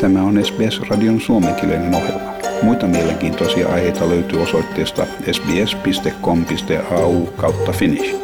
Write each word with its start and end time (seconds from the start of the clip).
Tämä 0.00 0.22
on 0.22 0.44
SBS-radion 0.44 1.20
suomenkielinen 1.20 1.94
ohjelma. 1.94 2.32
Muita 2.62 2.86
mielenkiintoisia 2.86 3.68
aiheita 3.68 4.08
löytyy 4.08 4.42
osoitteesta 4.42 5.06
sbs.com.au 5.32 7.26
kautta 7.26 7.72
finnish. 7.72 8.16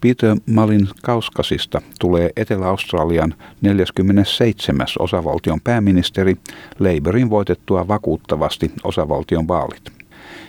Peter 0.00 0.36
Malin 0.50 0.88
Kauskasista 1.02 1.82
tulee 2.00 2.30
Etelä-Australian 2.36 3.34
47. 3.60 4.86
osavaltion 4.98 5.60
pääministeri 5.60 6.36
Labourin 6.78 7.30
voitettua 7.30 7.88
vakuuttavasti 7.88 8.72
osavaltion 8.84 9.48
vaalit. 9.48 9.99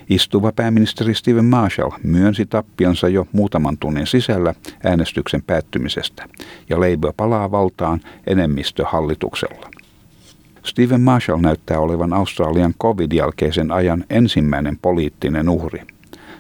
Istuva 0.09 0.52
pääministeri 0.52 1.13
Steven 1.13 1.45
Marshall 1.45 1.91
myönsi 2.04 2.45
tappionsa 2.45 3.09
jo 3.09 3.27
muutaman 3.31 3.77
tunnin 3.77 4.07
sisällä 4.07 4.54
äänestyksen 4.84 5.43
päättymisestä, 5.43 6.25
ja 6.70 6.80
Labour 6.80 7.13
palaa 7.17 7.52
valtaan 7.52 8.02
enemmistöhallituksella. 8.27 9.71
Steven 10.63 11.02
Marshall 11.02 11.41
näyttää 11.41 11.80
olevan 11.80 12.13
Australian 12.13 12.73
covid-jälkeisen 12.81 13.71
ajan 13.71 14.04
ensimmäinen 14.09 14.77
poliittinen 14.77 15.49
uhri. 15.49 15.82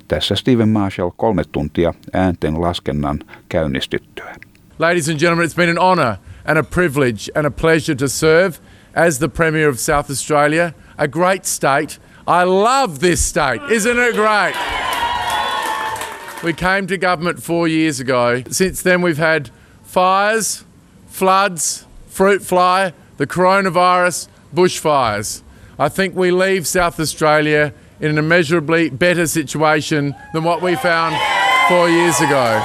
Tässä 0.07 0.35
Steven 0.35 0.69
Marshall 0.69 1.11
kolme 1.17 1.43
tuntia 1.51 1.93
äänten 2.13 2.61
laskennan 2.61 3.19
käynnistyttyä. 3.49 4.35
Ladies 4.79 5.09
and 5.09 5.19
gentlemen, 5.19 5.49
it's 5.49 5.55
been 5.55 5.77
an 5.77 5.83
honour 5.83 6.15
and 6.45 6.57
a 6.57 6.63
privilege 6.63 7.31
and 7.35 7.45
a 7.45 7.51
pleasure 7.51 7.95
to 7.95 8.07
serve 8.07 8.57
as 8.95 9.19
the 9.19 9.27
Premier 9.27 9.69
of 9.69 9.77
South 9.77 10.09
Australia, 10.11 10.71
a 10.97 11.07
great 11.07 11.45
state– 11.45 12.01
I 12.27 12.43
love 12.43 12.99
this 12.99 13.19
state. 13.25 13.61
Isn't 13.71 13.97
it 13.97 14.15
great? 14.15 14.53
We 16.43 16.53
came 16.53 16.87
to 16.87 16.97
government 16.97 17.43
four 17.43 17.67
years 17.67 17.99
ago. 17.99 18.43
Since 18.49 18.81
then, 18.83 19.01
we've 19.01 19.17
had 19.17 19.49
fires, 19.83 20.63
floods, 21.07 21.85
fruit 22.09 22.41
fly, 22.41 22.93
the 23.17 23.27
coronavirus, 23.27 24.27
bushfires. 24.55 25.43
I 25.79 25.89
think 25.89 26.15
we 26.15 26.31
leave 26.31 26.65
South 26.65 26.99
Australia 26.99 27.73
in 27.99 28.09
an 28.09 28.17
immeasurably 28.17 28.89
better 28.89 29.27
situation 29.27 30.15
than 30.33 30.43
what 30.43 30.61
we 30.61 30.75
found 30.75 31.15
four 31.69 31.89
years 31.89 32.19
ago. 32.21 32.61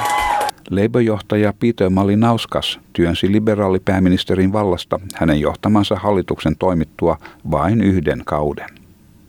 Labour-johtaja 0.69 1.53
Peter 1.59 1.89
Malinauskas 1.89 2.79
työnsi 2.93 3.31
liberaalipääministerin 3.31 4.53
vallasta 4.53 4.99
hänen 5.15 5.41
johtamansa 5.41 5.95
hallituksen 5.95 6.57
toimittua 6.57 7.17
vain 7.51 7.81
yhden 7.81 8.21
kauden. 8.25 8.86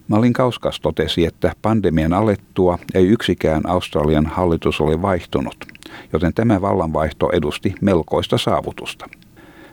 Malin 0.09 0.33
Kauskas 0.33 0.81
totesi, 0.81 1.25
että 1.25 1.53
pandemian 1.63 2.13
alettua 2.13 2.79
ei 2.95 3.07
yksikään 3.07 3.69
Australian 3.69 4.27
hallitus 4.27 4.81
ole 4.81 5.03
vaihtunut, 5.03 5.57
joten 6.13 6.35
tämä 6.35 6.61
vallanvaihto 6.61 7.31
edusti 7.33 7.75
melkoista 7.81 8.39
saavutusta. 8.39 9.09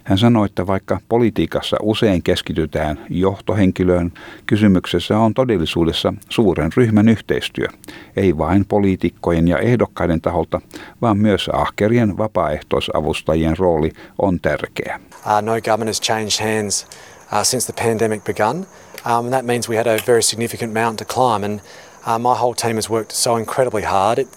Hän 0.03 0.17
sanoi, 0.17 0.45
että 0.45 0.67
vaikka 0.67 0.99
politiikassa 1.09 1.77
usein 1.81 2.23
keskitytään 2.23 3.05
johtohenkilöön, 3.09 4.11
kysymyksessä 4.45 5.19
on 5.19 5.33
todellisuudessa 5.33 6.13
suuren 6.29 6.71
ryhmän 6.75 7.09
yhteistyö, 7.09 7.67
ei 8.15 8.37
vain 8.37 8.65
poliitikkojen 8.65 9.47
ja 9.47 9.59
ehdokkaiden 9.59 10.21
taholta, 10.21 10.61
vaan 11.01 11.17
myös 11.17 11.49
ahkerien 11.53 12.17
vapaaehtoisavustajien 12.17 13.57
rooli 13.57 13.91
on 14.19 14.39
tärkeä. 14.39 14.99
Uh, 15.25 15.41
no 15.41 15.51
government 15.61 15.89
has 15.89 16.01
changed 16.01 16.55
hands 16.55 16.87
uh, 17.33 17.43
since 17.43 17.73
the 17.73 17.83
pandemic 17.83 18.23
begun. 18.23 18.65
Um, 19.05 19.25
and 19.25 19.33
that 19.33 19.45
means 19.45 19.69
we 19.69 19.75
had 19.75 19.87
a 19.87 19.99
very 19.99 20.23
significant 20.23 20.73
mountain 20.73 20.97
to 20.97 21.05
climb. 21.05 21.43
And 21.43 21.61
uh, 22.05 22.19
my 22.19 22.35
whole 22.35 22.53
team 22.53 22.75
has 22.75 22.89
worked 22.89 23.11
so 23.11 23.35
incredibly 23.37 23.83
hard. 23.83 24.19
It, 24.19 24.27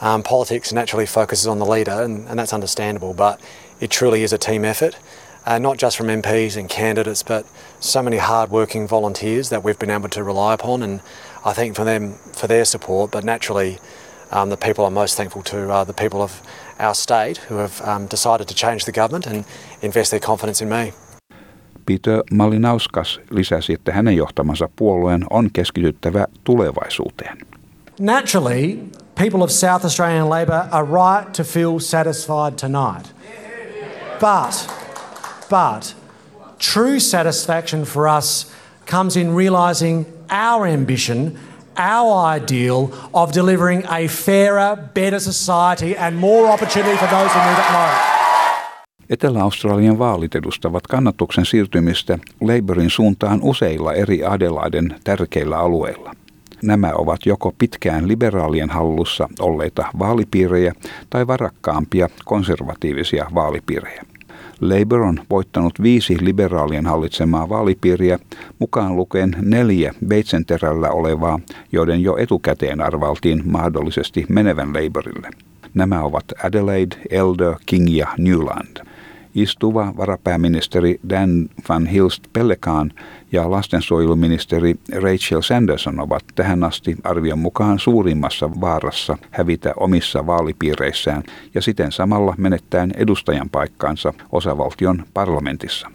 um, 0.00 0.22
politics 0.24 0.72
naturally 0.72 1.06
focuses 1.06 1.46
on 1.46 1.60
the 1.60 1.66
leader, 1.66 2.02
and, 2.02 2.26
and, 2.28 2.36
that's 2.36 2.52
understandable, 2.52 3.14
but 3.14 3.40
it 3.78 3.88
truly 3.88 4.24
is 4.24 4.32
a 4.32 4.38
team 4.38 4.64
effort. 4.64 4.96
Uh, 5.46 5.58
not 5.58 5.76
just 5.76 5.96
from 5.96 6.06
MPs 6.06 6.56
and 6.56 6.68
candidates, 6.68 7.22
but 7.22 7.46
so 7.78 8.02
many 8.02 8.16
hard-working 8.16 8.88
volunteers 8.88 9.48
that 9.50 9.62
we've 9.62 9.78
been 9.78 9.90
able 9.90 10.08
to 10.08 10.24
rely 10.24 10.54
upon, 10.54 10.82
and 10.82 11.00
I 11.44 11.52
think 11.52 11.76
for 11.76 11.84
them 11.84 12.14
for 12.32 12.48
their 12.48 12.64
support. 12.64 13.12
But 13.12 13.22
naturally, 13.22 13.78
um, 14.32 14.50
the 14.50 14.56
people 14.56 14.86
I'm 14.86 14.94
most 14.94 15.16
thankful 15.16 15.42
to 15.44 15.70
are 15.70 15.84
the 15.84 15.92
people 15.92 16.20
of 16.20 16.42
our 16.80 16.94
state 16.94 17.38
who 17.38 17.56
have 17.56 17.80
um, 17.82 18.06
decided 18.06 18.48
to 18.48 18.54
change 18.54 18.84
the 18.84 18.92
government 18.92 19.26
and 19.26 19.44
invest 19.82 20.10
their 20.10 20.20
confidence 20.20 20.60
in 20.60 20.68
me. 20.68 20.92
Peter 21.86 22.22
Malinauskas 22.30 23.20
lisäsi, 23.30 23.72
että 23.72 23.92
hänen 23.92 24.16
johtamansa 24.16 24.68
puolueen 24.76 25.24
on 25.30 25.50
keskityttävä 25.52 26.26
tulevaisuuteen. 26.44 27.38
Naturally, 28.00 28.78
people 29.14 29.42
of 29.42 29.50
South 29.50 29.84
Australian 29.84 30.30
Labor 30.30 30.62
are 30.70 30.86
right 30.86 31.32
to 31.32 31.44
feel 31.44 31.78
satisfied 31.78 32.54
tonight. 32.56 33.14
But, 34.20 34.70
but, 35.50 35.96
true 36.72 37.00
satisfaction 37.00 37.84
for 37.84 38.08
us 38.18 38.52
comes 38.90 39.16
in 39.16 39.36
realising 39.36 40.06
our 40.30 40.66
ambition, 40.66 41.38
our 41.76 42.36
ideal 42.36 42.88
of 43.12 43.32
delivering 43.32 43.84
a 43.90 44.08
fairer, 44.08 44.90
better 44.94 45.20
society 45.20 45.96
and 45.96 46.16
more 46.16 46.52
opportunity 46.52 46.96
for 46.96 47.06
those 47.06 47.32
who 47.32 47.40
need 47.40 47.58
it 47.58 47.72
most. 47.72 48.21
Etelä-Australian 49.12 49.98
vaalit 49.98 50.34
edustavat 50.34 50.86
kannatuksen 50.86 51.44
siirtymistä 51.44 52.18
Labourin 52.40 52.90
suuntaan 52.90 53.38
useilla 53.42 53.92
eri 53.92 54.24
Adelaiden 54.24 54.94
tärkeillä 55.04 55.58
alueilla. 55.58 56.12
Nämä 56.62 56.92
ovat 56.94 57.26
joko 57.26 57.54
pitkään 57.58 58.08
liberaalien 58.08 58.70
hallussa 58.70 59.28
olleita 59.40 59.86
vaalipiirejä 59.98 60.72
tai 61.10 61.26
varakkaampia 61.26 62.08
konservatiivisia 62.24 63.26
vaalipiirejä. 63.34 64.04
Labour 64.60 65.02
on 65.02 65.20
voittanut 65.30 65.82
viisi 65.82 66.16
liberaalien 66.20 66.86
hallitsemaa 66.86 67.48
vaalipiiriä, 67.48 68.18
mukaan 68.58 68.96
lukien 68.96 69.36
neljä 69.42 69.94
veitsenterällä 70.08 70.90
olevaa, 70.90 71.40
joiden 71.72 72.02
jo 72.02 72.16
etukäteen 72.16 72.80
arvaltiin 72.80 73.42
mahdollisesti 73.44 74.26
menevän 74.28 74.68
Labourille. 74.68 75.30
Nämä 75.74 76.02
ovat 76.02 76.24
Adelaide, 76.44 76.96
Elder, 77.10 77.54
King 77.66 77.96
ja 77.96 78.08
Newland. 78.18 78.91
Istuva 79.34 79.92
varapääministeri 79.96 81.00
Dan 81.08 81.48
Van 81.68 81.86
Hilst 81.86 82.22
Pellekaan 82.32 82.92
ja 83.32 83.50
lastensuojeluministeri 83.50 84.74
Rachel 85.02 85.40
Sanderson 85.40 86.00
ovat 86.00 86.22
tähän 86.34 86.64
asti 86.64 86.96
arvion 87.04 87.38
mukaan 87.38 87.78
suurimmassa 87.78 88.50
vaarassa 88.60 89.18
hävitä 89.30 89.72
omissa 89.76 90.26
vaalipiireissään 90.26 91.22
ja 91.54 91.62
siten 91.62 91.92
samalla 91.92 92.34
menettäen 92.38 92.92
edustajan 92.96 93.50
paikkaansa 93.50 94.14
osavaltion 94.32 95.04
parlamentissa. 95.14 95.90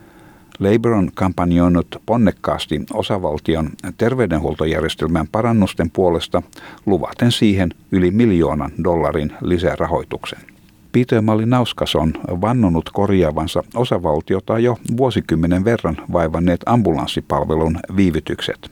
Labour 0.60 0.94
on 0.94 1.10
kampanjoinut 1.14 2.02
ponnekkaasti 2.06 2.82
osavaltion 2.94 3.70
terveydenhuoltojärjestelmän 3.98 5.28
parannusten 5.32 5.92
puolesta 5.92 6.42
luvaten 6.86 7.32
siihen 7.32 7.70
yli 7.92 8.12
miljoonan 8.12 8.72
dollarin 8.84 9.32
lisärahoituksen. 9.42 10.57
Peter 10.98 11.22
Malinauskas 11.22 11.96
on 11.96 12.14
vannonut 12.42 12.90
korjaavansa 12.94 13.64
osavaltiota 13.76 14.60
jo 14.60 14.78
vuosikymmenen 14.98 15.66
verran 15.66 15.98
vaivanneet 16.14 16.62
ambulanssipalvelun 16.66 17.80
viivytykset. 17.96 18.72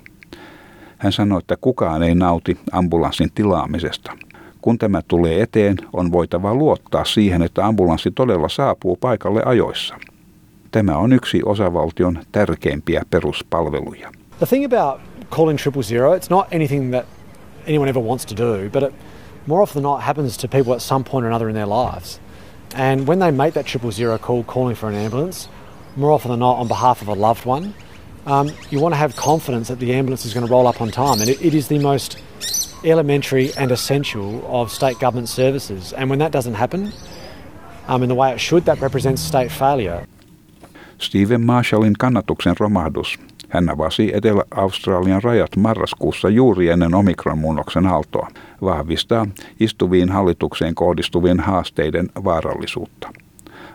Hän 0.97 1.11
sanoi, 1.11 1.39
että 1.39 1.57
kukaan 1.61 2.03
ei 2.03 2.15
nauti 2.15 2.57
ambulanssin 2.71 3.31
tilaamisesta. 3.35 4.11
Kun 4.61 4.77
tämä 4.77 5.01
tulee 5.07 5.41
eteen, 5.41 5.77
on 5.93 6.11
voitava 6.11 6.53
luottaa 6.53 7.05
siihen, 7.05 7.41
että 7.41 7.65
ambulanssi 7.65 8.11
todella 8.11 8.49
saapuu 8.49 8.95
paikalle 8.95 9.41
ajoissa. 9.45 9.95
Tämä 10.71 10.97
on 10.97 11.13
yksi 11.13 11.41
osavaltion 11.45 12.19
tärkeimpiä 12.31 13.03
peruspalveluja. 13.09 14.11
The 14.37 14.45
thing 14.45 14.65
about 14.65 15.01
calling 15.29 15.59
triple 15.59 15.83
zero, 15.83 16.15
it's 16.15 16.27
not 16.29 16.53
anything 16.53 16.91
that 16.91 17.05
anyone 17.67 17.89
ever 17.89 18.03
wants 18.03 18.25
to 18.25 18.35
do, 18.43 18.69
but 18.69 18.83
it 18.83 18.95
more 19.45 19.61
often 19.61 19.81
than 19.81 19.83
not 19.83 20.01
happens 20.03 20.37
to 20.37 20.47
people 20.47 20.73
at 20.73 20.81
some 20.81 21.03
point 21.03 21.25
or 21.25 21.29
another 21.29 21.49
in 21.49 21.55
their 21.55 21.65
lives. 21.65 22.19
And 22.75 23.07
when 23.07 23.19
they 23.19 23.31
make 23.31 23.53
that 23.53 23.65
triple 23.65 23.91
zero 23.91 24.17
call, 24.17 24.43
calling 24.43 24.75
for 24.75 24.89
an 24.89 24.95
ambulance, 24.95 25.47
more 25.95 26.11
often 26.11 26.31
than 26.31 26.39
not 26.39 26.57
on 26.57 26.67
behalf 26.67 27.01
of 27.01 27.07
a 27.07 27.13
loved 27.13 27.45
one, 27.45 27.73
um, 28.25 28.51
you 28.69 28.79
want 28.79 28.93
to 28.93 28.97
have 28.97 29.15
confidence 29.15 29.67
that 29.67 29.79
the 29.79 29.93
ambulance 29.93 30.25
is 30.25 30.33
going 30.33 30.45
to 30.45 30.51
roll 30.51 30.67
up 30.67 30.81
on 30.81 30.89
time. 30.89 31.21
And 31.21 31.29
it, 31.29 31.41
it 31.41 31.53
is 31.53 31.67
the 31.67 31.79
most 31.79 32.21
elementary 32.83 33.53
and 33.53 33.71
essential 33.71 34.43
of 34.47 34.71
state 34.71 34.99
government 34.99 35.29
services. 35.29 35.93
And 35.93 36.09
when 36.09 36.19
that 36.19 36.31
doesn't 36.31 36.55
happen, 36.55 36.91
um, 37.87 38.03
in 38.03 38.09
the 38.09 38.15
way 38.15 38.33
it 38.33 38.39
should, 38.39 38.65
that 38.65 38.79
represents 38.81 39.21
state 39.21 39.51
failure. 39.51 40.07
Stephen 40.97 41.45
Marshallin 41.45 41.95
kannatuksen 41.95 42.55
romahdus 42.55 43.17
Hän 43.55 43.69
avasi 43.69 44.11
Etelä-Australian 44.13 45.23
rajat 45.23 45.55
marraskuussa 45.55 46.29
juuri 46.29 46.69
ennen 46.69 46.95
omikronmuunnoksen 46.95 47.85
aaltoa, 47.85 48.27
vahvistaa 48.61 49.27
istuviin 49.59 50.09
hallitukseen 50.09 50.75
kohdistuvien 50.75 51.39
haasteiden 51.39 52.09
vaarallisuutta. 52.23 53.09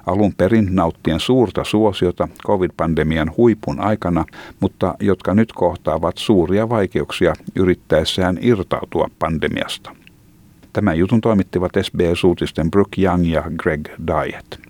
Alun 0.07 0.35
perin 0.35 0.69
nauttien 0.71 1.21
suurta 1.21 1.65
suosiota 1.65 2.29
covid-pandemian 2.47 3.33
huipun 3.37 3.81
aikana, 3.81 4.25
mutta 4.61 4.95
jotka 5.01 5.35
nyt 5.35 5.53
kohtaavat 5.53 6.19
suuria 6.19 6.69
vaikeuksia 6.69 7.35
yrittäessään 7.57 8.39
irtautua 8.41 9.09
pandemiasta. 9.19 9.97
Tämän 10.73 10.99
jutun 10.99 11.21
toimittivat 11.21 11.73
SBS-uutisten 11.83 12.71
Brooke 12.71 13.03
Young 13.03 13.33
ja 13.33 13.43
Greg 13.59 13.89
Diet. 14.07 14.70